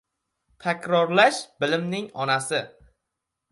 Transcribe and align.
•Takrorlash— 0.63 1.37
bilimning 1.65 2.09
onasi. 2.25 2.65